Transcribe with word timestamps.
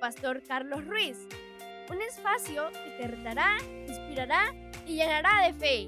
Pastor 0.00 0.42
Carlos 0.42 0.86
Ruiz. 0.86 1.28
Un 1.90 2.00
espacio 2.00 2.70
que 2.72 2.90
te 2.98 3.06
retará, 3.08 3.58
inspirará 3.86 4.54
y 4.86 4.96
llenará 4.96 5.46
de 5.46 5.52
fe. 5.52 5.86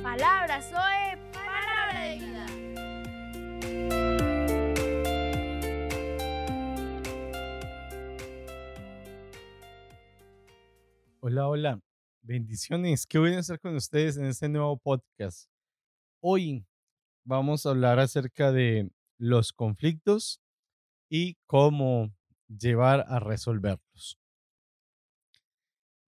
Palabra 0.00 0.62
Zoe, 0.62 1.18
palabra 1.32 2.04
de 2.04 2.18
vida. 2.20 2.46
Hola, 11.18 11.48
hola. 11.48 11.80
Bendiciones. 12.22 13.06
Qué 13.08 13.18
bueno 13.18 13.40
estar 13.40 13.58
con 13.58 13.74
ustedes 13.74 14.16
en 14.18 14.26
este 14.26 14.48
nuevo 14.48 14.76
podcast. 14.76 15.50
Hoy 16.20 16.64
vamos 17.24 17.66
a 17.66 17.70
hablar 17.70 17.98
acerca 17.98 18.52
de 18.52 18.88
los 19.24 19.54
conflictos 19.54 20.42
y 21.08 21.36
cómo 21.46 22.14
llevar 22.46 23.06
a 23.08 23.20
resolverlos. 23.20 24.18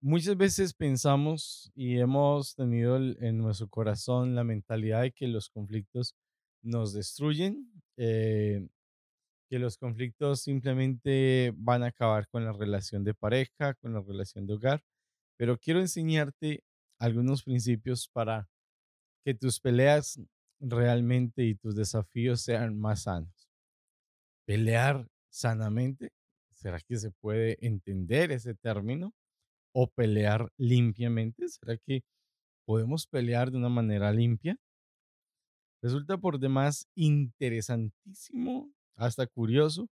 Muchas 0.02 0.36
veces 0.36 0.74
pensamos 0.74 1.72
y 1.74 1.98
hemos 1.98 2.54
tenido 2.54 2.96
en 2.98 3.38
nuestro 3.38 3.68
corazón 3.68 4.34
la 4.34 4.44
mentalidad 4.44 5.00
de 5.00 5.12
que 5.12 5.28
los 5.28 5.48
conflictos 5.48 6.14
nos 6.62 6.92
destruyen, 6.92 7.72
eh, 7.96 8.68
que 9.48 9.58
los 9.58 9.78
conflictos 9.78 10.42
simplemente 10.42 11.54
van 11.56 11.84
a 11.84 11.86
acabar 11.86 12.28
con 12.28 12.44
la 12.44 12.52
relación 12.52 13.02
de 13.02 13.14
pareja, 13.14 13.74
con 13.80 13.94
la 13.94 14.02
relación 14.02 14.46
de 14.46 14.54
hogar, 14.54 14.82
pero 15.38 15.56
quiero 15.56 15.80
enseñarte 15.80 16.62
algunos 16.98 17.42
principios 17.42 18.08
para 18.08 18.48
que 19.24 19.34
tus 19.34 19.58
peleas 19.58 20.20
realmente 20.60 21.44
y 21.44 21.54
tus 21.54 21.74
desafíos 21.74 22.40
sean 22.40 22.78
más 22.78 23.02
sanos. 23.02 23.48
Pelear 24.46 25.08
sanamente, 25.28 26.12
¿será 26.54 26.80
que 26.80 26.96
se 26.96 27.10
puede 27.10 27.58
entender 27.66 28.32
ese 28.32 28.54
término? 28.54 29.12
¿O 29.72 29.88
pelear 29.88 30.50
limpiamente? 30.56 31.48
¿Será 31.48 31.76
que 31.76 32.02
podemos 32.64 33.06
pelear 33.06 33.50
de 33.50 33.58
una 33.58 33.68
manera 33.68 34.12
limpia? 34.12 34.56
Resulta 35.82 36.16
por 36.18 36.38
demás 36.38 36.88
interesantísimo, 36.94 38.72
hasta 38.96 39.26
curioso, 39.26 39.88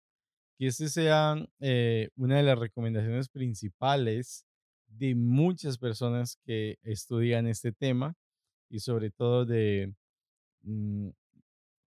que 0.57 0.67
ese 0.67 0.89
sea 0.89 1.35
eh, 1.59 2.09
una 2.15 2.37
de 2.37 2.43
las 2.43 2.57
recomendaciones 2.57 3.29
principales 3.29 4.45
de 4.87 5.15
muchas 5.15 5.77
personas 5.77 6.37
que 6.45 6.77
estudian 6.83 7.47
este 7.47 7.71
tema 7.71 8.15
y 8.69 8.79
sobre 8.79 9.11
todo 9.11 9.45
de 9.45 9.93
mm, 10.63 11.09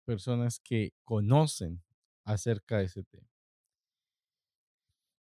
personas 0.05 0.59
que 0.59 0.93
conocen 1.05 1.83
acerca 2.25 2.79
de 2.79 2.85
ese 2.85 3.03
tema. 3.03 3.27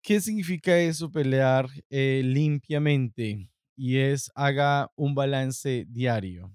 ¿Qué 0.04 0.22
significa 0.22 0.78
eso, 0.80 1.12
pelear 1.12 1.68
eh, 1.90 2.22
limpiamente? 2.24 3.50
Y 3.76 3.98
es 3.98 4.32
haga 4.36 4.92
un 4.96 5.16
balance 5.16 5.86
diario. 5.90 6.54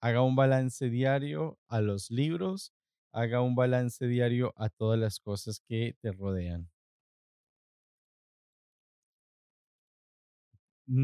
Haga 0.00 0.22
un 0.22 0.36
balance 0.36 0.90
diario 0.90 1.58
a 1.68 1.80
los 1.82 2.10
libros, 2.10 2.72
haga 3.12 3.42
un 3.42 3.54
balance 3.56 4.06
diario 4.06 4.54
a 4.56 4.68
todas 4.70 4.98
las 5.00 5.20
cosas 5.20 5.60
que 5.68 5.96
te 6.02 6.12
rodean. 6.12 6.70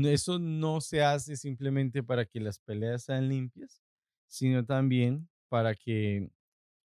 Eso 0.04 0.38
no 0.38 0.80
se 0.80 1.02
hace 1.02 1.36
simplemente 1.36 2.02
para 2.02 2.24
que 2.26 2.40
las 2.40 2.58
peleas 2.58 3.04
sean 3.04 3.28
limpias, 3.28 3.80
sino 4.26 4.64
también 4.64 5.28
para 5.48 5.74
que 5.74 6.30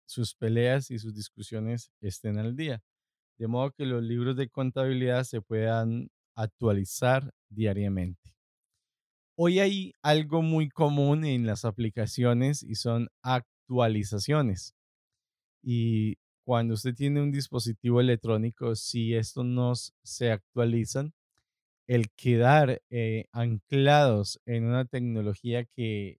sus 0.07 0.35
peleas 0.35 0.91
y 0.91 0.99
sus 0.99 1.15
discusiones 1.15 1.91
estén 2.01 2.39
al 2.39 2.57
día. 2.57 2.83
De 3.39 3.49
modo 3.49 3.73
que 3.73 3.85
los 3.85 4.03
libros 4.03 4.37
de 4.37 4.49
contabilidad 4.49 5.25
se 5.25 5.43
puedan 5.43 6.11
actualizar 6.35 7.33
diariamente. 7.49 8.35
Hoy 9.37 9.61
hay 9.61 9.93
algo 10.03 10.41
muy 10.41 10.69
común 10.71 11.25
en 11.25 11.47
las 11.47 11.65
aplicaciones 11.65 12.63
y 12.63 12.77
son 12.77 13.09
actualizaciones. 13.23 14.75
Y 15.63 16.17
cuando 16.45 16.75
usted 16.75 16.95
tiene 16.95 17.21
un 17.21 17.33
dispositivo 17.33 18.01
electrónico, 18.01 18.75
si 18.77 19.15
estos 19.15 19.45
no 19.45 19.75
se 19.75 20.31
actualizan, 20.31 21.13
el 21.87 22.11
quedar 22.17 22.83
eh, 22.91 23.27
anclados 23.33 24.41
en 24.47 24.65
una 24.65 24.85
tecnología 24.87 25.65
que 25.65 26.19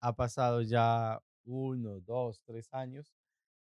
ha 0.00 0.14
pasado 0.14 0.62
ya 0.62 1.20
uno, 1.44 2.00
dos, 2.00 2.40
tres 2.46 2.68
años 2.72 3.12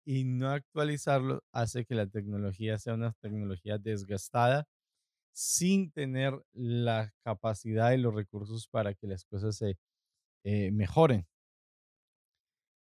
y 0.05 0.23
no 0.23 0.49
actualizarlo 0.49 1.43
hace 1.51 1.85
que 1.85 1.95
la 1.95 2.07
tecnología 2.07 2.77
sea 2.77 2.93
una 2.93 3.13
tecnología 3.21 3.77
desgastada 3.77 4.67
sin 5.33 5.91
tener 5.91 6.33
la 6.53 7.13
capacidad 7.23 7.91
y 7.91 7.97
los 7.97 8.15
recursos 8.15 8.67
para 8.67 8.93
que 8.93 9.07
las 9.07 9.25
cosas 9.25 9.57
se 9.57 9.77
eh, 10.43 10.71
mejoren. 10.71 11.27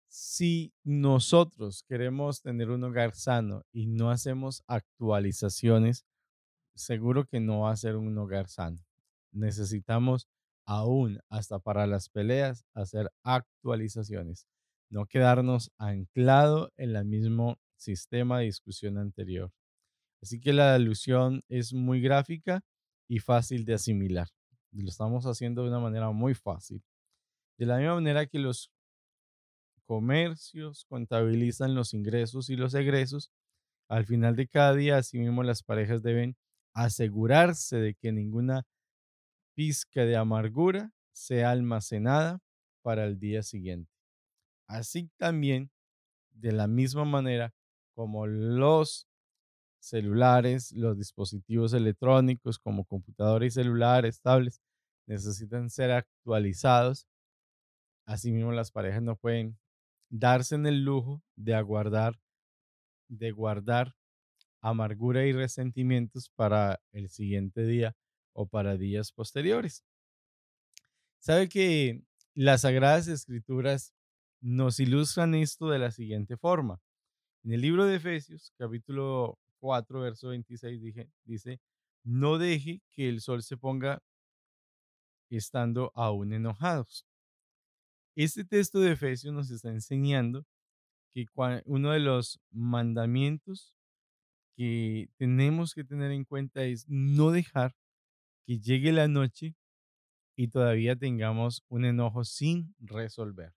Si 0.07 0.73
nosotros 0.83 1.83
queremos 1.87 2.41
tener 2.41 2.69
un 2.69 2.83
hogar 2.83 3.15
sano 3.15 3.63
y 3.71 3.87
no 3.87 4.11
hacemos 4.11 4.63
actualizaciones, 4.67 6.05
seguro 6.75 7.25
que 7.25 7.39
no 7.39 7.61
va 7.61 7.71
a 7.71 7.75
ser 7.77 7.95
un 7.95 8.17
hogar 8.17 8.49
sano. 8.49 8.83
Necesitamos 9.31 10.27
aún 10.66 11.19
hasta 11.29 11.59
para 11.59 11.88
las 11.88 12.09
peleas 12.09 12.66
hacer 12.74 13.12
actualizaciones, 13.24 14.47
no 14.90 15.06
quedarnos 15.06 15.72
anclado 15.78 16.72
en 16.78 16.96
el 16.96 17.06
mismo 17.06 17.57
sistema 17.75 18.40
de 18.40 18.46
discusión 18.46 18.97
anterior. 18.97 19.51
Así 20.22 20.40
que 20.40 20.53
la 20.53 20.75
alusión 20.75 21.44
es 21.50 21.74
muy 21.74 22.01
gráfica 22.01 22.62
y 23.09 23.19
fácil 23.19 23.66
de 23.66 23.74
asimilar. 23.74 24.28
Lo 24.72 24.90
estamos 24.90 25.25
haciendo 25.25 25.63
de 25.63 25.69
una 25.69 25.79
manera 25.79 26.12
muy 26.12 26.34
fácil. 26.34 26.81
De 27.57 27.66
la 27.66 27.78
misma 27.78 27.95
manera 27.95 28.25
que 28.25 28.40
los 28.40 28.72
comercios 29.85 30.85
contabilizan 30.90 31.75
los 31.75 31.94
ingresos 31.94 32.50
y 32.50 32.56
los 32.56 32.74
egresos, 32.74 33.31
al 33.90 34.06
final 34.06 34.35
de 34.35 34.47
cada 34.47 34.74
día, 34.74 34.97
asimismo, 34.97 35.44
las 35.44 35.62
parejas 35.62 36.01
deben 36.01 36.35
asegurarse 36.74 37.78
de 37.78 37.94
que 37.95 38.12
ninguna 38.12 38.63
pizca 39.55 40.05
de 40.05 40.15
amargura 40.15 40.91
sea 41.11 41.51
almacenada 41.51 42.39
para 42.81 43.05
el 43.05 43.19
día 43.19 43.43
siguiente. 43.43 43.91
Así 44.67 45.09
también, 45.17 45.71
de 46.31 46.51
la 46.51 46.67
misma 46.67 47.05
manera 47.05 47.53
como 47.95 48.27
los 48.27 49.07
celulares, 49.79 50.71
los 50.71 50.97
dispositivos 50.97 51.73
electrónicos 51.73 52.59
como 52.59 52.85
computadores 52.85 53.53
y 53.53 53.63
celulares, 53.63 54.21
tablets, 54.21 54.61
necesitan 55.07 55.69
ser 55.69 55.91
actualizados. 55.91 57.07
Asimismo, 58.05 58.51
las 58.51 58.71
parejas 58.71 59.01
no 59.01 59.15
pueden 59.15 59.57
darse 60.09 60.55
en 60.55 60.65
el 60.65 60.83
lujo 60.83 61.21
de 61.35 61.55
aguardar, 61.55 62.19
de 63.09 63.31
guardar 63.31 63.95
amargura 64.61 65.25
y 65.25 65.33
resentimientos 65.33 66.29
para 66.29 66.81
el 66.93 67.09
siguiente 67.09 67.65
día 67.65 67.95
o 68.33 68.47
para 68.47 68.77
días 68.77 69.11
posteriores. 69.11 69.83
Sabe 71.19 71.47
que 71.47 72.01
las 72.33 72.61
Sagradas 72.61 73.07
Escrituras 73.07 73.94
nos 74.41 74.79
ilustran 74.79 75.35
esto 75.35 75.69
de 75.69 75.79
la 75.79 75.91
siguiente 75.91 76.35
forma. 76.35 76.81
En 77.44 77.53
el 77.53 77.61
libro 77.61 77.85
de 77.85 77.95
Efesios, 77.95 78.53
capítulo 78.57 79.39
4, 79.59 80.01
verso 80.01 80.27
26, 80.29 80.81
dije, 80.81 81.09
dice, 81.24 81.62
no 82.03 82.38
deje 82.38 82.81
que 82.91 83.07
el 83.07 83.21
sol 83.21 83.44
se 83.44 83.56
ponga 83.56 84.01
estando 85.30 85.91
aún 85.95 86.33
enojados. 86.33 87.06
Este 88.15 88.45
texto 88.45 88.80
de 88.80 88.91
Efesios 88.91 89.33
nos 89.33 89.50
está 89.50 89.69
enseñando 89.69 90.45
que 91.13 91.25
uno 91.65 91.91
de 91.91 92.00
los 92.00 92.39
mandamientos 92.51 93.74
que 94.56 95.09
tenemos 95.18 95.74
que 95.74 95.83
tener 95.83 96.12
en 96.12 96.25
cuenta 96.25 96.63
es 96.63 96.85
no 96.88 97.31
dejar 97.31 97.75
que 98.45 98.60
llegue 98.60 98.92
la 98.92 99.07
noche 99.07 99.56
y 100.36 100.48
todavía 100.50 100.95
tengamos 100.95 101.63
un 101.69 101.86
enojo 101.86 102.24
sin 102.24 102.75
resolver. 102.80 103.54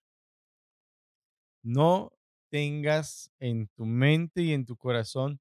No 1.63 2.13
tengas 2.51 3.31
en 3.39 3.69
tu 3.69 3.87
mente 3.87 4.43
y 4.43 4.53
en 4.53 4.67
tu 4.67 4.77
corazón 4.77 5.41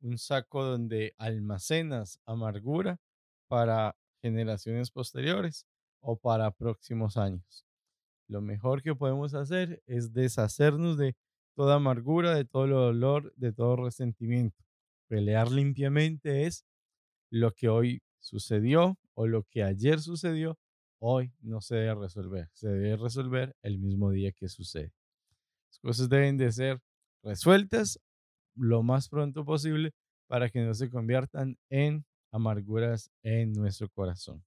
un 0.00 0.18
saco 0.18 0.64
donde 0.64 1.14
almacenas 1.18 2.20
amargura 2.24 2.98
para 3.48 3.96
generaciones 4.22 4.90
posteriores 4.90 5.66
o 6.00 6.16
para 6.16 6.50
próximos 6.50 7.16
años. 7.16 7.64
Lo 8.28 8.40
mejor 8.40 8.82
que 8.82 8.94
podemos 8.94 9.34
hacer 9.34 9.82
es 9.86 10.12
deshacernos 10.12 10.96
de 10.98 11.16
toda 11.54 11.76
amargura, 11.76 12.34
de 12.34 12.44
todo 12.44 12.66
dolor, 12.66 13.32
de 13.36 13.52
todo 13.52 13.76
resentimiento. 13.76 14.64
Pelear 15.08 15.50
limpiamente 15.50 16.46
es 16.46 16.64
lo 17.30 17.52
que 17.52 17.68
hoy 17.68 18.02
sucedió 18.26 18.98
o 19.14 19.28
lo 19.28 19.44
que 19.44 19.62
ayer 19.62 20.00
sucedió, 20.00 20.58
hoy 20.98 21.32
no 21.40 21.60
se 21.60 21.76
debe 21.76 21.94
resolver. 21.94 22.50
Se 22.54 22.68
debe 22.68 22.96
resolver 22.96 23.54
el 23.62 23.78
mismo 23.78 24.10
día 24.10 24.32
que 24.32 24.48
sucede. 24.48 24.92
Las 25.68 25.78
cosas 25.78 26.08
deben 26.08 26.36
de 26.36 26.50
ser 26.50 26.80
resueltas 27.22 28.00
lo 28.56 28.82
más 28.82 29.08
pronto 29.08 29.44
posible 29.44 29.92
para 30.26 30.50
que 30.50 30.60
no 30.60 30.74
se 30.74 30.90
conviertan 30.90 31.56
en 31.70 32.04
amarguras 32.32 33.12
en 33.22 33.52
nuestro 33.52 33.88
corazón. 33.90 34.44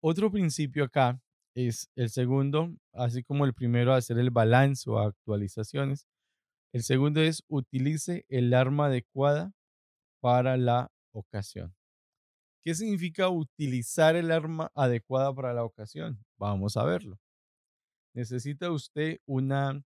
Otro 0.00 0.30
principio 0.30 0.84
acá 0.84 1.20
es 1.54 1.90
el 1.96 2.08
segundo, 2.08 2.74
así 2.92 3.22
como 3.22 3.44
el 3.44 3.52
primero, 3.52 3.92
hacer 3.92 4.18
el 4.18 4.30
balance 4.30 4.88
o 4.88 4.98
actualizaciones. 4.98 6.06
El 6.72 6.82
segundo 6.82 7.20
es 7.20 7.42
utilice 7.48 8.24
el 8.28 8.54
arma 8.54 8.86
adecuada 8.86 9.52
para 10.20 10.56
la 10.56 10.90
ocasión. 11.12 11.74
¿Qué 12.64 12.74
significa 12.74 13.28
utilizar 13.28 14.16
el 14.16 14.32
arma 14.32 14.70
adecuada 14.74 15.34
para 15.34 15.54
la 15.54 15.64
ocasión? 15.64 16.18
Vamos 16.36 16.76
a 16.76 16.84
verlo. 16.84 17.18
¿Necesita 18.14 18.70
usted 18.70 19.18
una 19.26 19.82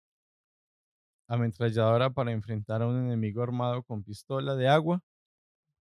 ametralladora 1.27 2.09
para 2.09 2.31
enfrentar 2.31 2.81
a 2.81 2.87
un 2.87 2.97
enemigo 3.05 3.41
armado 3.41 3.83
con 3.83 4.03
pistola 4.03 4.55
de 4.55 4.67
agua? 4.67 5.01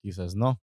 Quizás 0.03 0.35
no. 0.35 0.61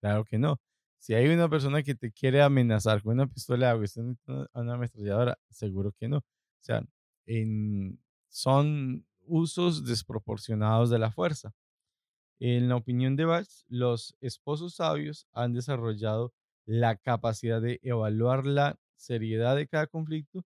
Claro 0.00 0.24
que 0.24 0.38
no. 0.38 0.58
Si 0.98 1.14
hay 1.14 1.28
una 1.28 1.48
persona 1.48 1.82
que 1.82 1.94
te 1.94 2.10
quiere 2.12 2.42
amenazar 2.42 3.02
con 3.02 3.14
una 3.14 3.26
pistola 3.26 3.66
de 3.66 3.72
agua 3.72 3.82
y 3.82 3.86
usted 3.86 4.02
necesita 4.02 4.46
una 4.54 4.74
ametralladora, 4.74 5.38
seguro 5.50 5.92
que 5.92 6.08
no. 6.08 6.18
O 6.18 6.22
sea, 6.60 6.82
son 8.28 9.06
usos 9.22 9.84
desproporcionados 9.86 10.90
de 10.90 10.98
la 10.98 11.10
fuerza. 11.10 11.52
En 12.38 12.68
la 12.68 12.76
opinión 12.76 13.16
de 13.16 13.24
Bach, 13.24 13.48
los 13.68 14.14
esposos 14.20 14.74
sabios 14.74 15.26
han 15.32 15.54
desarrollado 15.54 16.34
la 16.66 16.96
capacidad 16.96 17.62
de 17.62 17.80
evaluar 17.82 18.44
la 18.44 18.78
seriedad 18.96 19.56
de 19.56 19.66
cada 19.66 19.86
conflicto 19.86 20.44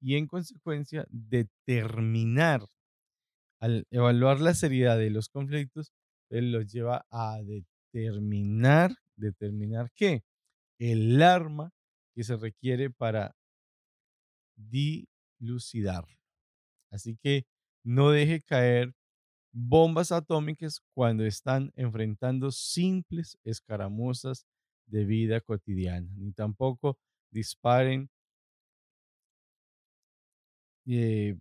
y 0.00 0.16
en 0.16 0.26
consecuencia 0.26 1.06
determinar, 1.10 2.66
al 3.60 3.86
evaluar 3.90 4.40
la 4.40 4.54
seriedad 4.54 4.98
de 4.98 5.10
los 5.10 5.28
conflictos, 5.28 5.92
él 6.30 6.52
los 6.52 6.70
lleva 6.72 7.06
a 7.10 7.38
determinar, 7.42 8.96
determinar 9.16 9.90
qué, 9.94 10.24
el 10.78 11.22
arma 11.22 11.70
que 12.14 12.24
se 12.24 12.36
requiere 12.36 12.90
para 12.90 13.36
dilucidar. 14.56 16.04
Así 16.90 17.16
que 17.22 17.46
no 17.84 18.10
deje 18.10 18.40
caer 18.42 18.94
bombas 19.54 20.10
atómicas 20.10 20.82
cuando 20.94 21.24
están 21.24 21.72
enfrentando 21.76 22.50
simples 22.50 23.38
escaramuzas 23.44 24.46
de 24.86 25.04
vida 25.04 25.40
cotidiana, 25.40 26.08
ni 26.16 26.32
tampoco 26.32 26.98
disparen 27.30 28.10
eh, 30.86 31.36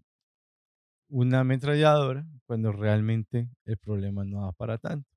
una 1.09 1.41
ametralladora 1.41 2.25
cuando 2.45 2.71
realmente 2.71 3.49
el 3.65 3.77
problema 3.77 4.23
no 4.23 4.41
va 4.41 4.51
para 4.51 4.77
tanto. 4.77 5.09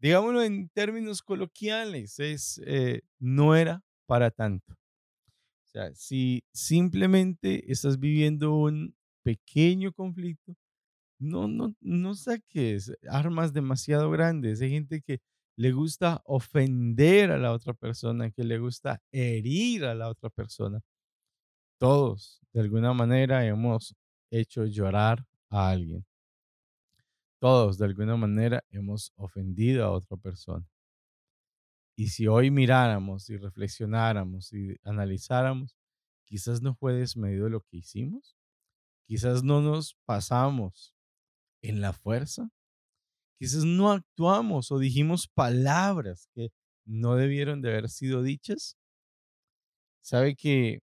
Digámoslo 0.00 0.42
en 0.42 0.68
términos 0.70 1.22
coloquiales, 1.22 2.18
es, 2.18 2.60
eh, 2.66 3.02
no 3.20 3.54
era 3.54 3.82
para 4.06 4.30
tanto. 4.32 4.74
O 4.74 5.68
sea, 5.68 5.94
si 5.94 6.44
simplemente 6.52 7.70
estás 7.70 7.98
viviendo 7.98 8.54
un 8.54 8.94
pequeño 9.22 9.92
conflicto, 9.92 10.56
no, 11.18 11.48
no, 11.48 11.74
no 11.80 12.14
saques 12.14 12.92
armas 13.08 13.52
demasiado 13.52 14.10
grandes. 14.10 14.60
Hay 14.60 14.70
gente 14.70 15.00
que 15.02 15.20
le 15.56 15.72
gusta 15.72 16.22
ofender 16.24 17.30
a 17.30 17.38
la 17.38 17.52
otra 17.52 17.74
persona, 17.74 18.30
que 18.30 18.44
le 18.44 18.58
gusta 18.58 19.00
herir 19.12 19.84
a 19.84 19.94
la 19.94 20.08
otra 20.08 20.30
persona. 20.30 20.80
Todos, 21.78 22.40
de 22.52 22.60
alguna 22.60 22.92
manera, 22.92 23.46
hemos 23.46 23.94
hecho 24.30 24.64
llorar 24.66 25.24
a 25.50 25.70
alguien. 25.70 26.04
Todos, 27.40 27.78
de 27.78 27.84
alguna 27.84 28.16
manera, 28.16 28.64
hemos 28.70 29.12
ofendido 29.16 29.84
a 29.84 29.90
otra 29.90 30.16
persona. 30.16 30.66
Y 31.96 32.08
si 32.08 32.26
hoy 32.26 32.50
miráramos 32.50 33.30
y 33.30 33.36
reflexionáramos 33.36 34.52
y 34.52 34.76
analizáramos, 34.82 35.76
quizás 36.24 36.60
no 36.60 36.74
fue 36.74 36.94
desmedido 36.94 37.48
lo 37.48 37.60
que 37.60 37.76
hicimos. 37.76 38.36
Quizás 39.06 39.44
no 39.44 39.60
nos 39.60 39.96
pasamos 40.06 40.93
en 41.64 41.80
la 41.80 41.92
fuerza. 41.92 42.50
Quizás 43.38 43.64
no 43.64 43.90
actuamos 43.90 44.70
o 44.70 44.78
dijimos 44.78 45.26
palabras 45.26 46.28
que 46.34 46.52
no 46.84 47.16
debieron 47.16 47.62
de 47.62 47.70
haber 47.70 47.88
sido 47.88 48.22
dichas. 48.22 48.76
Sabe 50.02 50.36
que 50.36 50.80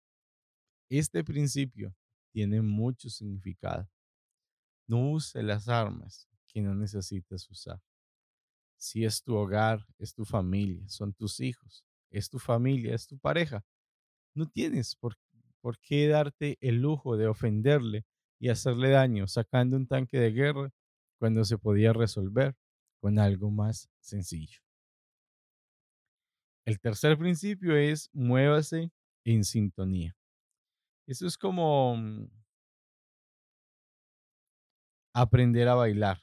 este 0.89 1.23
principio 1.23 1.95
tiene 2.33 2.61
mucho 2.61 3.09
significado. 3.09 3.89
No 4.87 5.11
use 5.11 5.41
las 5.41 5.69
armas 5.69 6.27
que 6.47 6.61
no 6.61 6.75
necesitas 6.75 7.49
usar. 7.49 7.81
Si 8.77 9.05
es 9.05 9.23
tu 9.23 9.35
hogar, 9.35 9.85
es 9.97 10.13
tu 10.13 10.25
familia, 10.25 10.87
son 10.89 11.13
tus 11.13 11.39
hijos, 11.39 11.85
es 12.11 12.29
tu 12.29 12.37
familia, 12.37 12.93
es 12.93 13.07
tu 13.07 13.17
pareja, 13.17 13.65
no 14.35 14.45
tienes 14.47 14.95
por, 14.95 15.15
por 15.61 15.79
qué 15.79 16.09
darte 16.09 16.57
el 16.59 16.81
lujo 16.81 17.15
de 17.15 17.27
ofenderle 17.27 18.05
y 18.45 18.49
hacerle 18.49 18.91
daño 18.91 19.27
sacando 19.27 19.75
un 19.75 19.87
tanque 19.87 20.19
de 20.19 20.31
guerra 20.31 20.71
cuando 21.17 21.43
se 21.43 21.57
podía 21.57 21.93
resolver 21.93 22.55
con 23.01 23.17
algo 23.17 23.49
más 23.49 23.89
sencillo. 23.99 24.59
El 26.63 26.79
tercer 26.79 27.17
principio 27.17 27.75
es 27.75 28.07
muévase 28.13 28.91
en 29.23 29.43
sintonía. 29.43 30.15
Eso 31.07 31.25
es 31.25 31.39
como 31.39 31.97
mm, 31.97 32.27
aprender 35.15 35.67
a 35.67 35.73
bailar, 35.73 36.21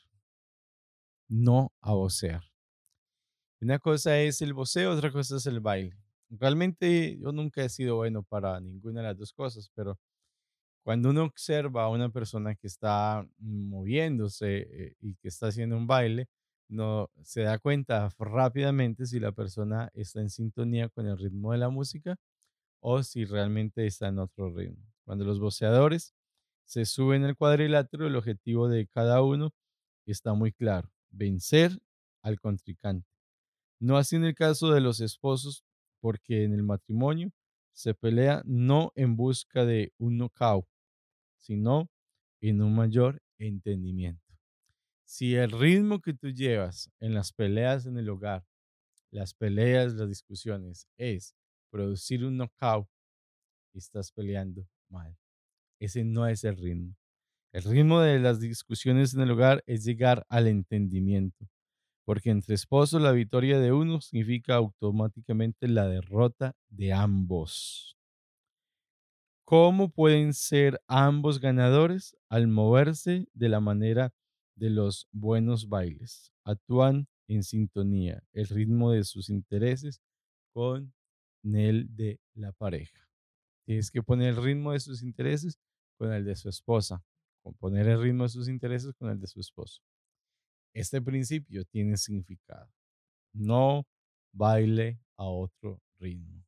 no 1.28 1.72
a 1.80 1.92
vocear. 1.92 2.44
Una 3.60 3.80
cosa 3.80 4.20
es 4.20 4.40
el 4.42 4.54
voceo, 4.54 4.92
otra 4.92 5.10
cosa 5.10 5.38
es 5.38 5.46
el 5.46 5.58
baile. 5.58 5.96
Realmente 6.30 7.18
yo 7.18 7.32
nunca 7.32 7.64
he 7.64 7.68
sido 7.68 7.96
bueno 7.96 8.22
para 8.22 8.60
ninguna 8.60 9.00
de 9.00 9.08
las 9.08 9.18
dos 9.18 9.32
cosas, 9.32 9.68
pero 9.74 9.98
cuando 10.82 11.10
uno 11.10 11.24
observa 11.24 11.84
a 11.84 11.88
una 11.88 12.08
persona 12.10 12.54
que 12.54 12.66
está 12.66 13.26
moviéndose 13.38 14.68
eh, 14.68 14.96
y 15.00 15.14
que 15.16 15.28
está 15.28 15.48
haciendo 15.48 15.76
un 15.76 15.86
baile, 15.86 16.28
no 16.68 17.10
se 17.22 17.42
da 17.42 17.58
cuenta 17.58 18.08
rápidamente 18.18 19.06
si 19.06 19.20
la 19.20 19.32
persona 19.32 19.90
está 19.94 20.20
en 20.20 20.30
sintonía 20.30 20.88
con 20.88 21.06
el 21.06 21.18
ritmo 21.18 21.52
de 21.52 21.58
la 21.58 21.68
música 21.68 22.16
o 22.80 23.02
si 23.02 23.24
realmente 23.24 23.86
está 23.86 24.08
en 24.08 24.18
otro 24.18 24.50
ritmo. 24.54 24.84
Cuando 25.04 25.24
los 25.24 25.38
boceadores 25.38 26.14
se 26.64 26.84
suben 26.84 27.24
el 27.24 27.36
cuadrilátero, 27.36 28.06
el 28.06 28.16
objetivo 28.16 28.68
de 28.68 28.86
cada 28.88 29.22
uno 29.22 29.52
está 30.06 30.34
muy 30.34 30.52
claro, 30.52 30.90
vencer 31.10 31.78
al 32.22 32.40
contrincante. 32.40 33.08
No 33.80 33.96
así 33.96 34.16
en 34.16 34.24
el 34.24 34.34
caso 34.34 34.70
de 34.72 34.80
los 34.80 35.00
esposos, 35.00 35.64
porque 36.00 36.44
en 36.44 36.54
el 36.54 36.62
matrimonio 36.62 37.30
se 37.72 37.94
pelea 37.94 38.42
no 38.44 38.92
en 38.94 39.16
busca 39.16 39.64
de 39.64 39.92
un 39.98 40.18
knockout, 40.18 40.66
sino 41.42 41.90
en 42.40 42.62
un 42.62 42.74
mayor 42.74 43.20
entendimiento. 43.38 44.22
Si 45.04 45.34
el 45.34 45.50
ritmo 45.50 46.00
que 46.00 46.14
tú 46.14 46.30
llevas 46.30 46.90
en 47.00 47.12
las 47.12 47.32
peleas 47.32 47.84
en 47.86 47.98
el 47.98 48.08
hogar, 48.08 48.44
las 49.10 49.34
peleas, 49.34 49.92
las 49.94 50.08
discusiones, 50.08 50.88
es 50.96 51.34
producir 51.70 52.24
un 52.24 52.38
knockout, 52.38 52.88
estás 53.74 54.10
peleando 54.12 54.66
mal. 54.88 55.16
Ese 55.78 56.04
no 56.04 56.26
es 56.26 56.44
el 56.44 56.56
ritmo. 56.56 56.96
El 57.52 57.64
ritmo 57.64 58.00
de 58.00 58.18
las 58.18 58.40
discusiones 58.40 59.12
en 59.12 59.20
el 59.20 59.32
hogar 59.32 59.62
es 59.66 59.84
llegar 59.84 60.24
al 60.30 60.46
entendimiento, 60.46 61.46
porque 62.06 62.30
entre 62.30 62.54
esposos 62.54 63.02
la 63.02 63.12
victoria 63.12 63.58
de 63.58 63.72
uno 63.72 64.00
significa 64.00 64.54
automáticamente 64.54 65.68
la 65.68 65.86
derrota 65.86 66.54
de 66.70 66.92
ambos. 66.92 67.98
¿Cómo 69.44 69.90
pueden 69.90 70.34
ser 70.34 70.80
ambos 70.86 71.40
ganadores 71.40 72.16
al 72.28 72.46
moverse 72.48 73.26
de 73.34 73.48
la 73.48 73.60
manera 73.60 74.14
de 74.56 74.70
los 74.70 75.08
buenos 75.12 75.68
bailes? 75.68 76.32
Actúan 76.44 77.08
en 77.28 77.42
sintonía, 77.42 78.22
el 78.32 78.46
ritmo 78.46 78.92
de 78.92 79.04
sus 79.04 79.30
intereses 79.30 80.00
con 80.52 80.94
el 81.42 81.94
de 81.94 82.20
la 82.34 82.52
pareja. 82.52 83.08
Tienes 83.66 83.90
que 83.90 84.02
poner 84.02 84.30
el 84.30 84.42
ritmo 84.42 84.72
de 84.72 84.80
sus 84.80 85.02
intereses 85.02 85.58
con 85.98 86.12
el 86.12 86.24
de 86.24 86.36
su 86.36 86.48
esposa, 86.48 87.02
poner 87.58 87.88
el 87.88 88.00
ritmo 88.00 88.24
de 88.24 88.28
sus 88.30 88.48
intereses 88.48 88.94
con 88.94 89.10
el 89.10 89.20
de 89.20 89.26
su 89.26 89.40
esposo. 89.40 89.82
Este 90.74 91.02
principio 91.02 91.64
tiene 91.64 91.96
significado. 91.96 92.70
No 93.32 93.86
baile 94.32 95.00
a 95.16 95.24
otro 95.24 95.80
ritmo. 95.98 96.44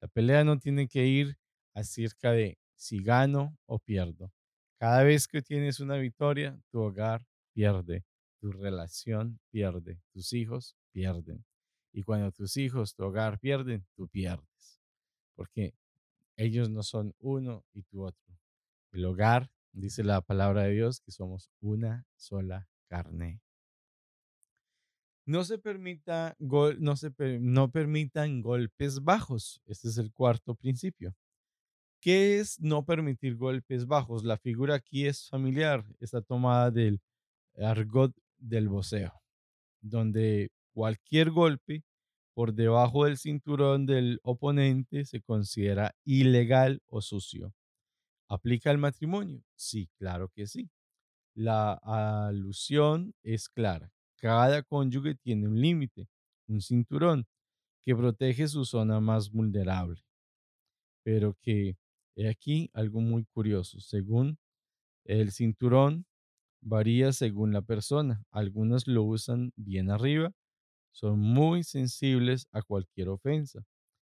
La 0.00 0.08
pelea 0.08 0.44
no 0.44 0.58
tiene 0.58 0.88
que 0.88 1.06
ir 1.06 1.38
acerca 1.76 2.32
de 2.32 2.58
si 2.74 3.02
gano 3.02 3.56
o 3.66 3.78
pierdo. 3.78 4.32
Cada 4.78 5.04
vez 5.04 5.28
que 5.28 5.42
tienes 5.42 5.78
una 5.78 5.96
victoria, 5.96 6.58
tu 6.70 6.80
hogar 6.80 7.24
pierde, 7.52 8.04
tu 8.40 8.50
relación 8.50 9.38
pierde, 9.50 10.00
tus 10.12 10.32
hijos 10.32 10.76
pierden. 10.90 11.44
Y 11.92 12.02
cuando 12.02 12.32
tus 12.32 12.56
hijos, 12.56 12.94
tu 12.94 13.04
hogar 13.04 13.38
pierden, 13.38 13.86
tú 13.94 14.08
pierdes. 14.08 14.80
Porque 15.34 15.74
ellos 16.36 16.68
no 16.68 16.82
son 16.82 17.14
uno 17.18 17.64
y 17.72 17.82
tu 17.84 18.02
otro. 18.02 18.36
El 18.92 19.04
hogar 19.04 19.50
Dice 19.76 20.02
la 20.02 20.22
palabra 20.22 20.62
de 20.62 20.72
Dios 20.72 21.00
que 21.00 21.12
somos 21.12 21.50
una 21.60 22.06
sola 22.16 22.66
carne. 22.88 23.42
No 25.26 25.44
se 25.44 25.58
permita 25.58 26.34
no, 26.38 26.96
se 26.96 27.12
no 27.40 27.70
permitan 27.70 28.40
golpes 28.40 29.04
bajos. 29.04 29.60
Este 29.66 29.88
es 29.88 29.98
el 29.98 30.14
cuarto 30.14 30.54
principio. 30.54 31.14
¿Qué 32.06 32.38
es 32.38 32.60
no 32.60 32.84
permitir 32.84 33.34
golpes 33.34 33.88
bajos? 33.88 34.22
La 34.22 34.38
figura 34.38 34.76
aquí 34.76 35.08
es 35.08 35.28
familiar, 35.28 35.84
está 35.98 36.22
tomada 36.22 36.70
del 36.70 37.00
argot 37.56 38.14
del 38.38 38.68
voceo, 38.68 39.12
donde 39.80 40.52
cualquier 40.72 41.32
golpe 41.32 41.82
por 42.32 42.54
debajo 42.54 43.06
del 43.06 43.18
cinturón 43.18 43.86
del 43.86 44.20
oponente 44.22 45.04
se 45.04 45.20
considera 45.20 45.96
ilegal 46.04 46.80
o 46.86 47.00
sucio. 47.00 47.52
¿Aplica 48.28 48.70
el 48.70 48.78
matrimonio? 48.78 49.42
Sí, 49.56 49.90
claro 49.98 50.28
que 50.28 50.46
sí. 50.46 50.70
La 51.34 51.72
alusión 51.72 53.14
es 53.24 53.48
clara. 53.48 53.90
Cada 54.18 54.62
cónyuge 54.62 55.16
tiene 55.16 55.48
un 55.48 55.60
límite, 55.60 56.06
un 56.46 56.60
cinturón, 56.60 57.26
que 57.84 57.96
protege 57.96 58.46
su 58.46 58.64
zona 58.64 59.00
más 59.00 59.28
vulnerable, 59.28 60.04
pero 61.02 61.36
que 61.42 61.76
He 62.16 62.28
aquí 62.28 62.70
algo 62.74 63.00
muy 63.00 63.24
curioso. 63.26 63.80
Según 63.80 64.38
el 65.04 65.32
cinturón, 65.32 66.06
varía 66.62 67.12
según 67.12 67.52
la 67.52 67.62
persona. 67.62 68.24
Algunas 68.30 68.86
lo 68.88 69.04
usan 69.04 69.52
bien 69.56 69.90
arriba, 69.90 70.32
son 70.92 71.20
muy 71.20 71.64
sensibles 71.64 72.48
a 72.52 72.62
cualquier 72.62 73.08
ofensa. 73.10 73.64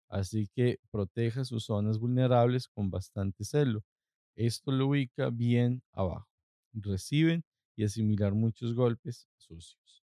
Así 0.09 0.49
que 0.55 0.79
proteja 0.91 1.45
sus 1.45 1.65
zonas 1.65 1.99
vulnerables 1.99 2.67
con 2.69 2.91
bastante 2.91 3.45
celo. 3.45 3.83
Esto 4.35 4.71
lo 4.71 4.87
ubica 4.89 5.29
bien 5.31 5.83
abajo. 5.93 6.27
Reciben 6.73 7.43
y 7.75 7.85
asimilar 7.85 8.33
muchos 8.35 8.73
golpes 8.75 9.27
sucios. 9.37 10.03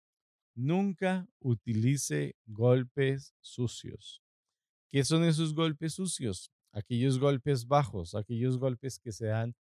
Nunca 0.56 1.28
utilice 1.40 2.36
golpes 2.46 3.34
sucios. 3.40 4.22
¿Qué 4.90 5.04
son 5.04 5.24
esos 5.24 5.54
golpes 5.54 5.94
sucios? 5.94 6.52
Aquellos 6.74 7.18
golpes 7.18 7.66
bajos, 7.66 8.14
aquellos 8.14 8.58
golpes 8.58 8.98
que 8.98 9.12
se 9.12 9.26
dan 9.26 9.54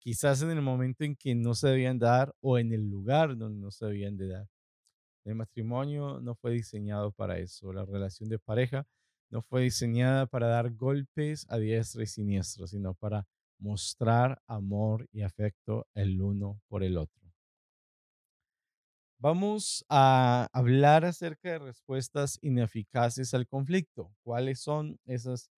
quizás 0.00 0.42
en 0.42 0.50
el 0.50 0.62
momento 0.62 1.04
en 1.04 1.16
que 1.16 1.34
no 1.34 1.54
se 1.54 1.68
debían 1.68 1.98
dar 1.98 2.34
o 2.40 2.58
en 2.58 2.72
el 2.72 2.88
lugar 2.88 3.36
donde 3.36 3.60
no 3.60 3.70
se 3.70 3.86
debían 3.86 4.16
de 4.16 4.28
dar. 4.28 4.48
El 5.24 5.36
matrimonio 5.36 6.20
no 6.20 6.34
fue 6.34 6.52
diseñado 6.52 7.12
para 7.12 7.38
eso, 7.38 7.72
la 7.72 7.84
relación 7.84 8.28
de 8.28 8.38
pareja 8.38 8.86
no 9.30 9.42
fue 9.42 9.62
diseñada 9.62 10.26
para 10.26 10.48
dar 10.48 10.70
golpes 10.74 11.46
a 11.48 11.58
diestra 11.58 12.02
y 12.02 12.06
siniestra, 12.06 12.66
sino 12.66 12.94
para 12.94 13.26
mostrar 13.58 14.40
amor 14.46 15.08
y 15.12 15.22
afecto 15.22 15.86
el 15.94 16.20
uno 16.20 16.60
por 16.68 16.84
el 16.84 16.98
otro. 16.98 17.24
Vamos 19.18 19.86
a 19.88 20.48
hablar 20.52 21.04
acerca 21.06 21.52
de 21.52 21.58
respuestas 21.58 22.38
ineficaces 22.42 23.32
al 23.32 23.46
conflicto. 23.46 24.14
¿Cuáles 24.22 24.60
son 24.60 24.98
esas 25.06 25.50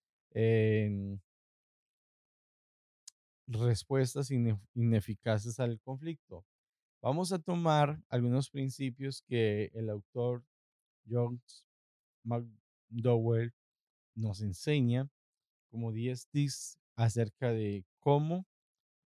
respuestas 3.48 4.32
ineficaces 4.74 5.60
al 5.60 5.80
conflicto. 5.80 6.46
Vamos 7.02 7.32
a 7.32 7.40
tomar 7.40 8.00
algunos 8.10 8.50
principios 8.50 9.22
que 9.22 9.72
el 9.74 9.90
autor 9.90 10.44
John 11.08 11.42
McDowell 12.24 13.54
nos 14.16 14.42
enseña 14.42 15.08
como 15.70 15.92
10 15.92 16.28
tips 16.28 16.80
acerca 16.96 17.52
de 17.52 17.86
cómo 18.00 18.46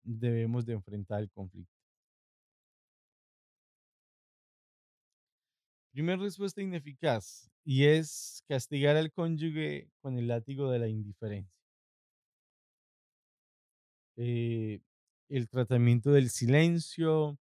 debemos 0.03 0.65
de 0.65 0.73
enfrentar 0.73 1.21
el 1.21 1.29
conflicto. 1.31 1.73
Primera 5.91 6.21
respuesta 6.21 6.61
ineficaz 6.61 7.48
y 7.63 7.85
es 7.85 8.43
castigar 8.47 8.95
al 8.97 9.11
cónyuge 9.11 9.89
con 10.01 10.17
el 10.17 10.27
látigo 10.27 10.71
de 10.71 10.79
la 10.79 10.87
indiferencia. 10.87 11.59
Eh, 14.17 14.81
el 15.29 15.47
tratamiento 15.47 16.11
del 16.11 16.29
silencio 16.29 17.37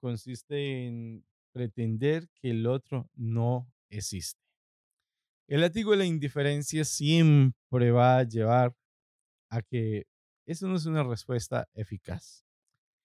consiste 0.00 0.86
en 0.86 1.24
pretender 1.52 2.28
que 2.40 2.50
el 2.50 2.66
otro 2.66 3.08
no 3.14 3.68
existe. 3.88 4.40
El 5.48 5.60
látigo 5.60 5.90
de 5.90 5.98
la 5.98 6.04
indiferencia 6.04 6.84
siempre 6.84 7.90
va 7.90 8.18
a 8.18 8.22
llevar 8.22 8.74
a 9.50 9.62
que 9.62 10.06
eso 10.46 10.66
no 10.66 10.76
es 10.76 10.86
una 10.86 11.02
respuesta 11.02 11.68
eficaz. 11.74 12.44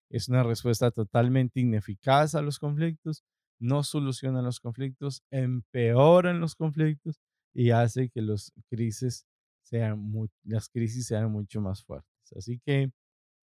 Es 0.10 0.30
una 0.30 0.44
respuesta 0.44 0.92
totalmente 0.92 1.60
ineficaz 1.60 2.36
a 2.36 2.42
los 2.42 2.60
conflictos 2.60 3.24
no 3.60 3.84
solucionan 3.84 4.46
los 4.46 4.60
conflictos, 4.60 5.24
empeoran 5.32 6.40
los 6.40 6.56
conflictos 6.56 7.20
y 7.54 7.72
hace 7.72 8.10
que 8.10 8.22
las 8.22 8.52
crisis 8.70 9.26
sean 9.62 10.00
mucho 11.32 11.62
más 11.62 11.84
fuertes. 11.84 12.34
Así 12.36 12.60
que 12.60 12.92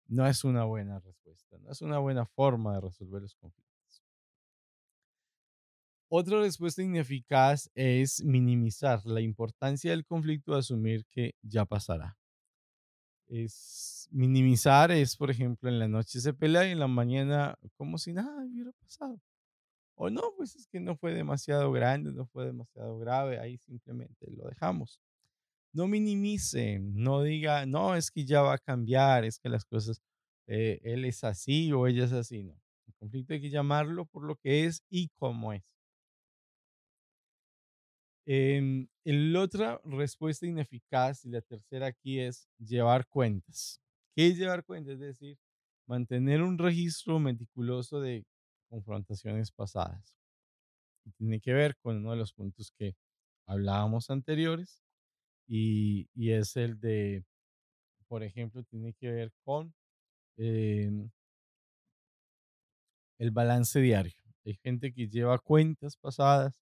no 0.08 0.26
es 0.26 0.44
una 0.44 0.64
buena 0.64 1.00
respuesta, 1.00 1.58
no 1.58 1.72
es 1.72 1.82
una 1.82 1.98
buena 1.98 2.26
forma 2.26 2.74
de 2.74 2.82
resolver 2.82 3.22
los 3.22 3.34
conflictos. 3.36 4.02
Otra 6.08 6.38
respuesta 6.40 6.80
ineficaz 6.80 7.68
es 7.74 8.22
minimizar 8.22 9.04
la 9.04 9.20
importancia 9.20 9.90
del 9.90 10.04
conflicto, 10.04 10.54
asumir 10.54 11.04
que 11.06 11.34
ya 11.42 11.64
pasará. 11.64 12.16
Es 13.28 14.08
minimizar 14.10 14.90
es, 14.92 15.16
por 15.16 15.30
ejemplo, 15.30 15.68
en 15.68 15.78
la 15.78 15.88
noche 15.88 16.20
se 16.20 16.34
pelea 16.34 16.68
y 16.68 16.72
en 16.72 16.78
la 16.80 16.86
mañana 16.88 17.56
como 17.76 17.98
si 17.98 18.12
nada 18.12 18.44
hubiera 18.44 18.72
pasado. 18.72 19.20
O 19.94 20.10
no, 20.10 20.22
pues 20.36 20.56
es 20.56 20.66
que 20.66 20.80
no 20.80 20.96
fue 20.96 21.12
demasiado 21.14 21.70
grande, 21.72 22.12
no 22.12 22.26
fue 22.26 22.46
demasiado 22.46 22.98
grave, 22.98 23.38
ahí 23.38 23.58
simplemente 23.58 24.30
lo 24.30 24.46
dejamos. 24.48 25.00
No 25.74 25.88
minimice, 25.88 26.78
no 26.80 27.22
diga, 27.22 27.66
no, 27.66 27.96
es 27.96 28.10
que 28.10 28.24
ya 28.26 28.42
va 28.42 28.54
a 28.54 28.58
cambiar, 28.58 29.24
es 29.24 29.38
que 29.38 29.48
las 29.48 29.64
cosas, 29.64 30.00
eh, 30.46 30.80
él 30.84 31.04
es 31.04 31.24
así 31.24 31.72
o 31.72 31.86
ella 31.86 32.04
es 32.04 32.12
así, 32.12 32.44
no. 32.44 32.54
El 32.86 32.94
conflicto 32.94 33.34
hay 33.34 33.40
que 33.40 33.50
llamarlo 33.50 34.06
por 34.06 34.24
lo 34.24 34.36
que 34.36 34.66
es 34.66 34.84
y 34.90 35.08
cómo 35.18 35.52
es. 35.52 35.62
Eh, 38.26 38.86
la 39.04 39.40
otra 39.40 39.80
respuesta 39.84 40.46
ineficaz 40.46 41.24
y 41.24 41.30
la 41.30 41.40
tercera 41.40 41.86
aquí 41.88 42.20
es 42.20 42.48
llevar 42.58 43.06
cuentas. 43.08 43.80
¿Qué 44.14 44.28
es 44.28 44.38
llevar 44.38 44.64
cuentas? 44.64 44.94
Es 44.94 45.00
decir, 45.00 45.38
mantener 45.86 46.42
un 46.42 46.58
registro 46.58 47.18
meticuloso 47.18 48.00
de 48.00 48.24
confrontaciones 48.72 49.52
pasadas. 49.52 50.14
tiene 51.18 51.40
que 51.40 51.52
ver 51.52 51.76
con 51.76 51.98
uno 51.98 52.12
de 52.12 52.16
los 52.16 52.32
puntos 52.32 52.72
que 52.78 52.96
hablábamos 53.46 54.08
anteriores 54.08 54.82
y, 55.46 56.08
es 56.16 56.56
el 56.56 56.80
de, 56.80 57.24
por 58.08 58.22
ejemplo, 58.22 58.62
tiene 58.64 58.94
que 58.94 59.10
ver 59.10 59.30
con 59.44 59.74
em, 60.38 61.10
el 63.18 63.30
balance 63.30 63.78
diario. 63.80 64.14
Hay 64.46 64.54
gente 64.62 64.92
que 64.92 65.08
lleva 65.08 65.38
cuentas 65.38 65.96
pasadas 65.98 66.54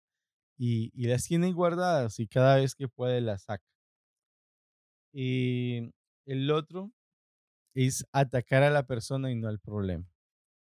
y, 0.57 0.91
y, 0.95 1.07
las 1.07 1.25
tiene 1.25 1.53
guardadas 1.53 2.19
y 2.19 2.27
cada 2.27 2.55
vez 2.55 2.73
que 2.75 2.87
puede 2.87 3.21
las 3.21 3.43
saca. 3.43 3.63
Y 5.13 5.91
el 6.25 6.49
otro 6.49 6.91
es 7.75 8.05
atacar 8.13 8.63
a 8.63 8.71
la 8.71 8.83
persona 8.83 9.31
y 9.31 9.35
no 9.35 9.47
al 9.47 9.59
problema. 9.59 10.07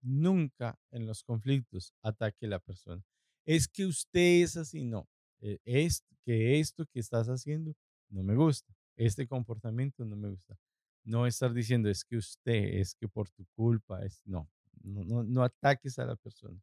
Nunca 0.07 0.79
en 0.93 1.05
los 1.05 1.25
conflictos 1.25 1.93
ataque 2.01 2.47
a 2.47 2.51
la 2.51 2.59
persona. 2.61 3.03
Es 3.45 3.67
que 3.67 3.87
usted 3.87 4.43
es 4.43 4.57
así, 4.57 4.85
no. 4.85 5.09
Eh, 5.41 5.59
es 5.65 6.05
que 6.25 6.61
esto 6.61 6.87
que 6.87 7.01
estás 7.01 7.27
haciendo 7.29 7.75
no 8.09 8.23
me 8.23 8.37
gusta. 8.37 8.73
Este 8.97 9.27
comportamiento 9.27 10.05
no 10.05 10.15
me 10.17 10.31
gusta. 10.31 10.57
No 11.05 11.27
estar 11.27 11.53
diciendo 11.53 11.89
es 11.91 12.05
que 12.05 12.17
usted, 12.17 12.79
es 12.81 12.95
que 12.95 13.09
por 13.09 13.29
tu 13.31 13.47
culpa, 13.57 14.05
es 14.05 14.23
no. 14.25 14.49
No, 14.83 15.25
no, 15.25 15.43
ataques 15.43 15.99
a 15.99 16.05
la 16.07 16.15
persona. 16.15 16.61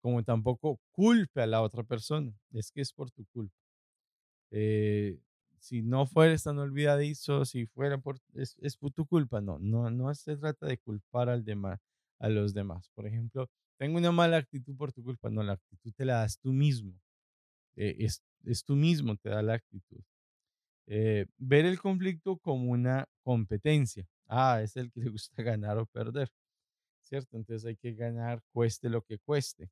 Como 0.00 0.24
tampoco 0.24 0.80
culpe 0.90 1.42
a 1.42 1.46
la 1.46 1.62
otra 1.62 1.84
persona. 1.84 2.32
Es 2.52 2.72
que 2.72 2.80
es 2.80 2.92
por 2.92 3.10
tu 3.12 3.24
culpa. 3.26 3.54
Eh, 4.50 5.20
si 5.58 5.82
no 5.82 6.06
fueras 6.06 6.42
tan 6.42 6.58
olvidadizo, 6.58 7.44
si 7.44 7.66
fuera 7.66 7.98
por, 7.98 8.18
es, 8.34 8.56
es 8.60 8.76
por 8.76 8.92
tu 8.92 9.06
culpa, 9.06 9.40
no, 9.40 9.58
no, 9.60 9.90
no 9.90 10.12
se 10.14 10.36
trata 10.36 10.66
de 10.66 10.78
culpar 10.78 11.28
al 11.28 11.44
demás, 11.44 11.80
a 12.22 12.28
los 12.28 12.54
demás. 12.54 12.88
Por 12.94 13.06
ejemplo, 13.06 13.50
tengo 13.78 13.98
una 13.98 14.12
mala 14.12 14.36
actitud 14.38 14.76
por 14.76 14.92
tu 14.92 15.02
culpa. 15.02 15.28
No, 15.28 15.42
la 15.42 15.54
actitud 15.54 15.92
te 15.94 16.04
la 16.04 16.20
das 16.20 16.38
tú 16.38 16.52
mismo. 16.52 16.94
Eh, 17.76 17.96
es, 17.98 18.22
es 18.44 18.64
tú 18.64 18.76
mismo, 18.76 19.16
te 19.16 19.30
da 19.30 19.42
la 19.42 19.54
actitud. 19.54 20.00
Eh, 20.86 21.26
ver 21.38 21.66
el 21.66 21.78
conflicto 21.80 22.38
como 22.38 22.70
una 22.70 23.08
competencia. 23.24 24.06
Ah, 24.28 24.60
es 24.62 24.76
el 24.76 24.92
que 24.92 25.00
le 25.00 25.10
gusta 25.10 25.42
ganar 25.42 25.78
o 25.78 25.86
perder. 25.86 26.30
¿Cierto? 27.04 27.36
Entonces 27.36 27.66
hay 27.66 27.76
que 27.76 27.94
ganar 27.94 28.42
cueste 28.52 28.88
lo 28.88 29.02
que 29.02 29.18
cueste. 29.18 29.70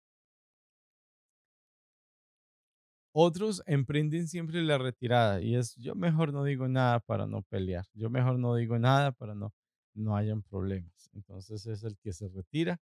Otros 3.12 3.62
emprenden 3.66 4.28
siempre 4.28 4.62
la 4.62 4.78
retirada 4.78 5.40
y 5.40 5.56
es 5.56 5.74
yo 5.76 5.94
mejor 5.96 6.32
no 6.32 6.44
digo 6.44 6.68
nada 6.68 7.00
para 7.00 7.26
no 7.26 7.42
pelear. 7.42 7.84
Yo 7.94 8.10
mejor 8.10 8.38
no 8.38 8.54
digo 8.54 8.78
nada 8.78 9.12
para 9.12 9.34
no 9.34 9.52
no 10.00 10.16
hayan 10.16 10.42
problemas. 10.42 11.10
Entonces 11.14 11.66
es 11.66 11.84
el 11.84 11.96
que 11.98 12.12
se 12.12 12.28
retira, 12.28 12.80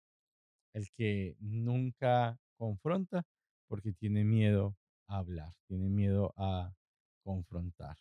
el 0.74 0.90
que 0.92 1.36
nunca 1.40 2.40
confronta 2.58 3.24
porque 3.68 3.94
tiene 3.94 4.24
miedo 4.26 4.76
a 5.08 5.18
hablar, 5.20 5.54
tiene 5.68 5.90
miedo 5.90 6.34
a 6.38 6.74
confrontar. 7.24 7.98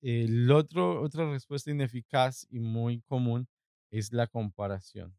El 0.00 0.50
otro, 0.52 1.02
otra 1.02 1.30
respuesta 1.30 1.70
ineficaz 1.70 2.46
y 2.48 2.60
muy 2.60 3.02
común 3.02 3.46
es 3.90 4.10
la 4.10 4.26
comparación. 4.26 5.14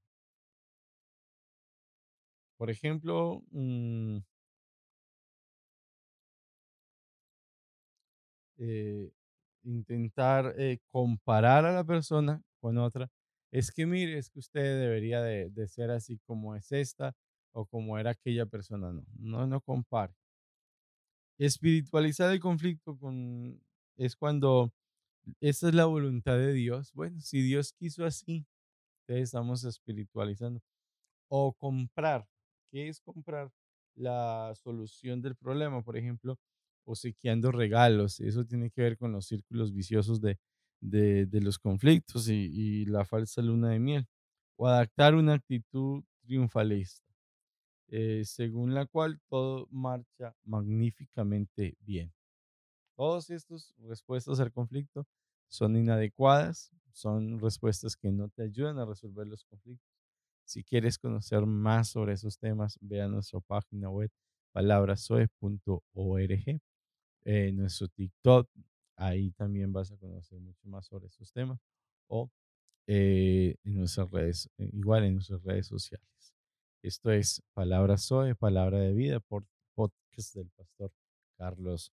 Por 2.58 2.70
ejemplo, 2.70 3.42
mm, 3.52 4.18
eh, 8.58 9.12
intentar 9.68 10.56
eh, 10.58 10.80
comparar 10.92 11.66
a 11.66 11.74
la 11.74 11.84
persona 11.84 12.42
con 12.62 12.78
otra. 12.78 13.10
Es 13.52 13.72
que 13.72 13.86
mire, 13.86 14.18
es 14.18 14.30
que 14.30 14.40
usted 14.40 14.80
debería 14.82 15.22
de, 15.22 15.50
de 15.50 15.68
ser 15.68 15.92
así 15.92 16.20
como 16.26 16.56
es 16.56 16.72
esta 16.72 17.14
o 17.54 17.66
como 17.66 17.98
era 18.00 18.12
aquella 18.12 18.46
persona. 18.46 18.92
No, 18.94 19.04
no, 19.20 19.48
no 19.48 19.62
compare. 19.62 20.14
Espiritualizar 21.40 22.32
el 22.32 22.40
conflicto 22.40 22.98
con, 22.98 23.62
es 23.98 24.16
cuando 24.16 24.72
esa 25.42 25.70
es 25.70 25.76
la 25.76 25.86
voluntad 25.86 26.38
de 26.38 26.54
Dios. 26.54 26.94
Bueno, 26.94 27.20
si 27.22 27.42
Dios 27.42 27.74
quiso 27.74 28.06
así, 28.06 28.46
entonces 29.08 29.30
estamos 29.30 29.64
espiritualizando. 29.66 30.62
O 31.30 31.54
comprar. 31.54 32.28
¿Qué 32.72 32.90
es 32.90 33.02
comprar? 33.02 33.52
La 33.96 34.54
solución 34.56 35.22
del 35.22 35.36
problema, 35.36 35.84
por 35.84 35.98
ejemplo, 35.98 36.38
obsequiando 36.88 37.52
regalos. 37.52 38.20
Eso 38.20 38.46
tiene 38.46 38.72
que 38.72 38.82
ver 38.82 38.98
con 38.98 39.12
los 39.12 39.28
círculos 39.28 39.74
viciosos 39.74 40.22
de, 40.22 40.38
de, 40.82 41.42
los 41.42 41.60
conflictos 41.60 42.30
y, 42.30 42.50
y 42.54 42.86
la 42.86 43.06
falsa 43.06 43.42
luna 43.42 43.70
de 43.70 43.80
miel. 43.80 44.08
O 44.58 44.68
adaptar 44.68 45.16
una 45.16 45.34
actitud 45.34 46.04
triunfalista. 46.22 47.08
Eh, 47.90 48.24
según 48.26 48.74
la 48.74 48.86
cual 48.86 49.20
todo 49.30 49.68
marcha 49.72 50.36
magníficamente 50.44 51.78
bien. 51.80 52.12
Todas 52.98 53.30
estas 53.30 53.74
respuestas 53.78 54.40
al 54.40 54.52
conflicto 54.52 55.06
son 55.48 55.78
inadecuadas, 55.78 56.72
son 56.92 57.40
respuestas 57.40 57.96
que 57.96 58.12
no 58.12 58.30
te 58.30 58.44
ayudan 58.44 58.80
a 58.80 58.86
resolver 58.86 59.28
los 59.28 59.46
conflictos. 59.46 59.88
Si 60.46 60.64
quieres 60.64 60.98
conocer 60.98 61.46
más 61.46 61.90
sobre 61.90 62.14
esos 62.14 62.40
temas, 62.40 62.78
ve 62.82 63.02
a 63.02 63.08
nuestra 63.08 63.40
página 63.42 63.90
web 63.90 64.10
palabrasoe.org, 64.54 66.60
eh, 67.28 67.52
nuestro 67.52 67.90
TikTok, 67.90 68.50
ahí 68.96 69.32
también 69.32 69.74
vas 69.74 69.92
a 69.92 69.98
conocer 69.98 70.40
mucho 70.40 70.66
más 70.70 70.86
sobre 70.86 71.08
esos 71.08 71.30
temas, 71.34 71.60
o 72.10 72.32
eh, 72.88 73.56
en 73.66 73.76
nuestras 73.76 74.10
redes, 74.12 74.50
igual 74.58 75.04
en 75.04 75.16
nuestras 75.16 75.44
redes 75.44 75.68
sociales. 75.68 76.08
Esto 76.82 77.12
es 77.12 77.44
Palabra 77.54 77.98
Zoe, 77.98 78.34
Palabra 78.34 78.80
de 78.80 78.94
Vida, 78.94 79.20
por 79.20 79.46
podcast 79.76 80.36
del 80.36 80.50
pastor 80.52 80.90
Carlos. 81.38 81.92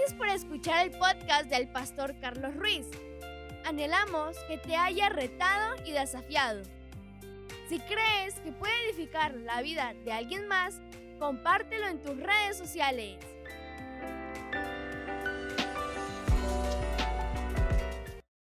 Gracias 0.00 0.18
por 0.18 0.28
escuchar 0.28 0.86
el 0.86 0.92
podcast 0.92 1.50
del 1.50 1.68
pastor 1.68 2.18
Carlos 2.20 2.54
Ruiz. 2.54 2.86
Anhelamos 3.66 4.34
que 4.48 4.56
te 4.56 4.74
haya 4.74 5.10
retado 5.10 5.74
y 5.84 5.92
desafiado. 5.92 6.62
Si 7.68 7.78
crees 7.80 8.40
que 8.40 8.50
puede 8.52 8.72
edificar 8.88 9.34
la 9.34 9.60
vida 9.60 9.92
de 10.06 10.12
alguien 10.12 10.48
más, 10.48 10.80
compártelo 11.18 11.86
en 11.86 12.02
tus 12.02 12.16
redes 12.16 12.56
sociales. 12.56 13.18